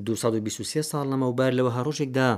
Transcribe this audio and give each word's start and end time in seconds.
223 0.06 0.86
ساڵ 0.92 1.04
لەمەوبار 1.12 1.52
لەوە 1.58 1.72
هەڕۆژێکدا 1.78 2.30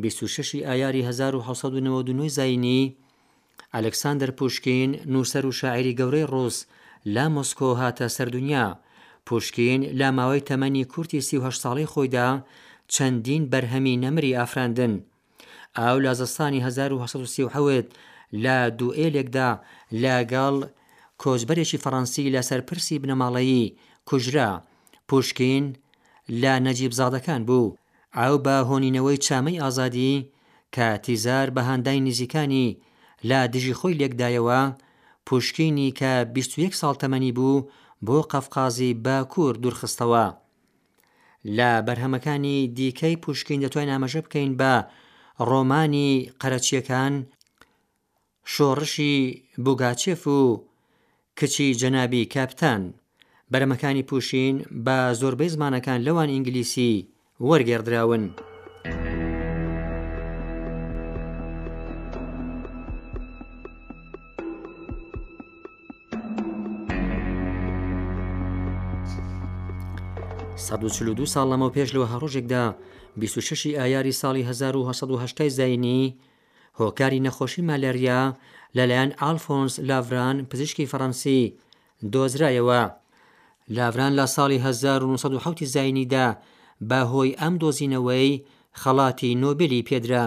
26 0.00 0.66
ئایاری 0.68 1.02
1992 1.08 2.28
زینی 2.38 2.82
ئەلکساندر 3.74 4.30
پوشکین 4.38 4.90
نووسەر 5.12 5.44
و 5.44 5.50
شاعری 5.60 5.96
گەورەی 5.98 6.28
ڕۆز 6.32 6.56
لا 7.14 7.24
مۆسکۆ 7.36 7.70
هاتە 7.80 8.06
سەردونیا 8.16 8.66
پوشکین 9.26 9.80
لا 9.98 10.08
ماوەی 10.18 10.46
تەمەنی 10.48 10.84
کورتی 10.92 11.20
30 11.20 11.50
ساڵی 11.62 11.90
خۆیدا 11.92 12.28
چەندین 12.94 13.42
بەرهەمی 13.52 14.00
نەمری 14.04 14.36
ئافراندن 14.38 14.94
ئاو 15.78 15.96
لازستانی 16.04 16.60
1970 16.60 17.92
لە 18.44 18.56
دوئێلێکدا 18.80 19.48
لاگەڵ 20.02 20.56
کۆچبەرێکی 21.22 21.80
فەڕەنسی 21.84 22.32
لەسەر 22.34 22.60
پرسی 22.68 23.00
بنەماڵەیی 23.02 23.72
کوژرا 24.08 24.50
پوشکین 25.08 25.64
لە 26.42 26.52
نەجیب 26.66 26.92
زادەکان 26.98 27.42
بوو 27.48 27.74
ئەو 28.18 28.34
بە 28.44 28.56
هۆنینەوەی 28.68 29.22
چامەی 29.26 29.60
ئازادی 29.62 30.14
کە 30.74 30.86
تیزار 31.04 31.48
بە 31.56 31.62
هەندای 31.70 32.00
نزیکانی 32.06 32.66
لا 33.28 33.40
دژی 33.54 33.74
خۆی 33.78 33.98
لێکدایەوە 34.00 34.60
پوشکینی 35.26 35.94
کە 35.98 36.12
21 36.34 36.74
ساڵ 36.80 36.94
تەمەنی 37.02 37.32
بوو 37.38 37.66
بۆ 38.06 38.18
قەفقازی 38.32 38.94
باکوور 39.04 39.54
دوورخستەوە 39.62 40.26
لە 41.56 41.70
بەرهەمەکانی 41.86 42.58
دیکەی 42.76 43.20
پوشکین 43.22 43.60
دەتوانین 43.64 43.92
ئاماژە 43.94 44.20
بکەین 44.26 44.52
بە 44.60 44.74
ڕۆمانی 45.48 46.10
قەرەچیەکان 46.40 47.14
شۆڕشی 48.52 49.14
بوگاچێف 49.64 50.22
و 50.36 50.40
کچی 51.38 51.74
جەنابی 51.80 52.22
کاپتان 52.34 52.82
بەرەمەکانی 53.52 54.02
پوشین 54.10 54.56
بە 54.84 54.98
زۆربەی 55.20 55.52
زمانەکان 55.54 56.00
لەوان 56.06 56.28
ئینگلیسی 56.34 56.92
وەرگێردراون. 57.48 58.24
دو 71.20 71.26
ساڵ 71.34 71.46
لەمە 71.52 71.68
پێش 71.74 71.88
لەوە 71.94 72.06
هەڕۆژێکدا 72.12 72.64
26 73.20 73.78
ئایاری 73.78 74.12
ساڵی 74.20 74.42
1970 74.50 75.48
زینی 75.58 76.16
هۆکاری 76.80 77.20
نەخۆشی 77.26 77.62
مالەریا 77.68 78.22
لەلایەن 78.76 79.10
ئالفۆنس 79.20 79.74
لاڤران 79.88 80.36
پزیشکی 80.50 80.88
فەڕەنسی 80.90 81.40
دۆزرایەوە 82.12 82.82
لاڤران 83.74 84.12
لە 84.20 84.26
ساڵی 84.34 84.58
1970 84.58 85.64
زینیدا 85.74 86.26
باهۆی 86.88 87.36
ئەم 87.40 87.54
دۆزینەوەی 87.62 88.30
خەڵاتی 88.80 89.30
نۆبلی 89.42 89.86
پێدرا. 89.88 90.24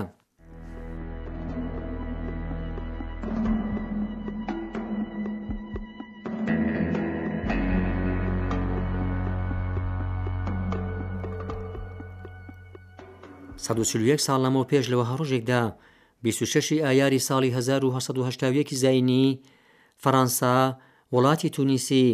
ساڵ 13.63 14.38
لەمەوە 14.44 14.67
پێش 14.71 14.85
لەوە 14.91 15.06
هەڕۆژێکدا 15.11 15.61
26 16.23 16.73
ئایاری 16.83 17.19
ساڵی 17.27 17.50
1970 17.56 18.69
زینی 18.83 19.27
فەەنسا 20.03 20.56
وڵاتی 21.13 21.50
تونیسی 21.56 22.07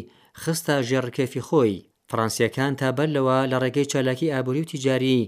خستە 0.44 0.76
ژێڕکێفی 0.90 1.42
خۆی 1.48 1.74
فەڕەنسیەکان 2.10 2.72
تا 2.80 2.88
بەرلەوە 2.98 3.38
لە 3.52 3.58
ڕێگەی 3.64 3.90
چالاکی 3.92 4.32
ئابووری 4.34 4.64
و 4.66 4.70
تیجاری 4.72 5.20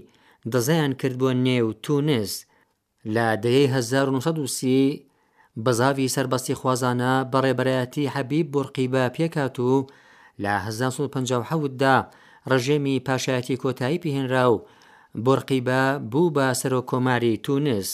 دەزیان 0.52 0.92
کرد 1.00 1.16
بۆ 1.20 1.28
نێو 1.46 1.68
تونس 1.84 2.32
لە 3.14 3.26
دەیەی 3.44 3.66
1930 3.74 5.06
بەزاوی 5.64 6.12
سربەستی 6.16 6.58
خوازانە 6.60 7.12
بەڕێبەرەتی 7.32 8.10
حەبیب 8.14 8.46
بورقیبە 8.54 9.04
پێکات 9.16 9.56
و 9.70 9.86
لە 10.42 10.54
1950دا 10.66 11.96
ڕژێمی 12.50 13.02
پاشایەتی 13.06 13.60
کۆتایی 13.62 14.02
پێهێنرا 14.02 14.44
و 14.52 14.56
بورقیبە 15.24 15.82
بوو 16.12 16.32
بە 16.36 16.46
سەرۆ 16.60 16.80
کۆماری 16.90 17.34
تونس. 17.44 17.90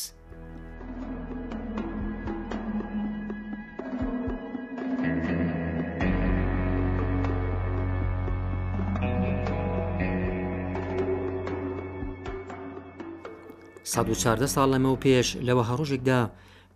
1940 13.87 14.49
ساڵ 14.55 14.67
لەمەو 14.75 15.01
پێش 15.05 15.29
لەوە 15.47 15.63
هەڕۆژێکدا 15.71 16.21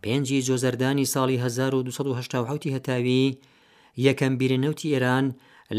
پێنجی 0.02 0.44
جۆزەردانی 0.48 1.10
ساڵی 1.14 1.36
1970 1.44 2.74
هەتاوی 2.76 3.24
یەکەم 4.06 4.32
بیرنەوتی 4.40 4.92
ئێران 4.94 5.26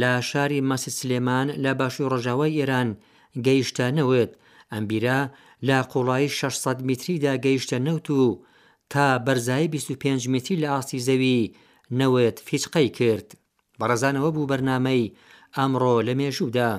لە 0.02 0.12
شاری 0.30 0.66
مەسی 0.70 0.92
سلێمان 1.00 1.48
لە 1.64 1.72
باشووی 1.80 2.10
ڕۆژاوای 2.14 2.58
ئێران 2.60 2.90
گەیشتەنەوت 3.46 4.32
ئەمبیرا 4.74 5.22
لە 5.68 5.78
قوڵایی 5.92 6.34
600 6.40 6.78
میتریدا 6.90 7.34
گەیشتە 7.46 7.78
نەوت 7.88 8.08
و 8.22 8.42
تا 8.92 9.06
بەرزایی 9.26 9.68
25 9.68 10.28
میتری 10.34 10.62
لە 10.64 10.68
ئاستی 10.74 11.04
زەوی 11.08 11.52
نەوت 12.00 12.38
فیچقەی 12.48 12.90
کرد 12.98 13.28
بەڕزانەوە 13.80 14.30
بوو 14.36 14.50
بەرنامەی 14.52 15.12
ئەمڕۆ 15.58 15.96
لە 16.08 16.14
مێژوودا. 16.20 16.72